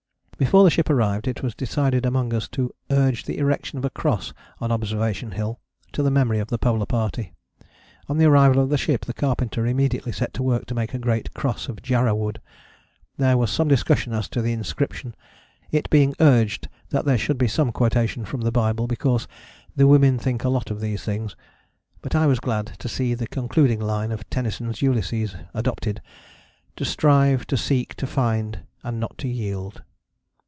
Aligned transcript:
"Before 0.41 0.63
the 0.63 0.71
ship 0.71 0.89
arrived 0.89 1.27
it 1.27 1.43
was 1.43 1.53
decided 1.53 2.03
among 2.03 2.33
us 2.33 2.47
to 2.47 2.73
urge 2.89 3.25
the 3.25 3.37
erection 3.37 3.77
of 3.77 3.85
a 3.85 3.91
cross 3.91 4.33
on 4.59 4.71
Observation 4.71 5.33
Hill 5.33 5.59
to 5.91 6.01
the 6.01 6.09
memory 6.09 6.39
of 6.39 6.47
the 6.47 6.57
Polar 6.57 6.87
Party. 6.87 7.35
On 8.09 8.17
the 8.17 8.25
arrival 8.25 8.63
of 8.63 8.69
the 8.71 8.77
ship 8.79 9.05
the 9.05 9.13
carpenter 9.13 9.67
immediately 9.67 10.11
set 10.11 10.33
to 10.33 10.41
work 10.41 10.65
to 10.65 10.73
make 10.73 10.95
a 10.95 10.97
great 10.97 11.35
cross 11.35 11.67
of 11.69 11.83
jarrah 11.83 12.15
wood. 12.15 12.41
There 13.17 13.37
was 13.37 13.51
some 13.51 13.67
discussion 13.67 14.13
as 14.13 14.27
to 14.29 14.41
the 14.41 14.51
inscription, 14.51 15.13
it 15.69 15.87
being 15.91 16.15
urged 16.19 16.67
that 16.89 17.05
there 17.05 17.19
should 17.19 17.37
be 17.37 17.47
some 17.47 17.71
quotation 17.71 18.25
from 18.25 18.41
the 18.41 18.51
Bible 18.51 18.87
because 18.87 19.27
"the 19.75 19.85
women 19.85 20.17
think 20.17 20.43
a 20.43 20.49
lot 20.49 20.71
of 20.71 20.81
these 20.81 21.03
things." 21.03 21.35
But 22.01 22.15
I 22.15 22.25
was 22.25 22.39
glad 22.39 22.65
to 22.79 22.89
see 22.89 23.13
the 23.13 23.27
concluding 23.27 23.79
line 23.79 24.11
of 24.11 24.27
Tennyson's 24.31 24.81
"Ulysses" 24.81 25.35
adopted: 25.53 26.01
"To 26.77 26.83
strive, 26.83 27.45
to 27.45 27.57
seek, 27.57 27.93
to 27.97 28.07
find, 28.07 28.61
and 28.81 28.99
not 28.99 29.19
to 29.19 29.27
yield." 29.27 29.83